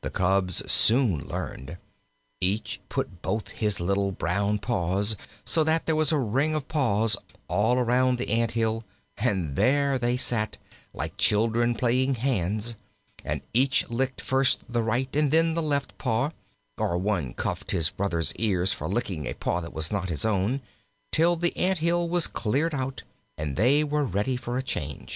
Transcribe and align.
The 0.00 0.10
cubs 0.10 0.68
soon 0.68 1.28
learned. 1.28 1.78
Each 2.40 2.80
put 2.88 3.06
up 3.06 3.22
both 3.22 3.48
his 3.50 3.78
little 3.78 4.10
brown 4.10 4.58
paws, 4.58 5.14
so 5.44 5.62
that 5.62 5.86
there 5.86 5.94
was 5.94 6.10
a 6.10 6.18
ring 6.18 6.56
of 6.56 6.66
paws 6.66 7.16
all 7.46 7.78
around 7.78 8.18
the 8.18 8.30
ant 8.30 8.50
hill, 8.50 8.82
and 9.18 9.54
there 9.54 9.96
they 9.96 10.16
sat, 10.16 10.56
like 10.92 11.16
children 11.16 11.76
playing 11.76 12.16
"hands," 12.16 12.74
and 13.24 13.42
each 13.54 13.88
licked 13.88 14.20
first 14.20 14.58
the 14.68 14.82
right 14.82 15.14
and 15.14 15.30
then 15.30 15.54
the 15.54 15.62
left 15.62 15.96
paw, 15.98 16.32
or 16.76 16.98
one 16.98 17.32
cuffed 17.32 17.70
his 17.70 17.90
brother's 17.90 18.34
ears 18.40 18.72
for 18.72 18.88
licking 18.88 19.24
a 19.28 19.34
paw 19.34 19.60
that 19.60 19.72
was 19.72 19.92
not 19.92 20.08
his 20.08 20.24
own, 20.24 20.62
till 21.12 21.36
the 21.36 21.56
ant 21.56 21.78
hill 21.78 22.08
was 22.08 22.26
cleared 22.26 22.74
out 22.74 23.04
and 23.38 23.54
they 23.54 23.84
were 23.84 24.02
ready 24.04 24.34
for 24.36 24.58
a 24.58 24.64
change. 24.64 25.08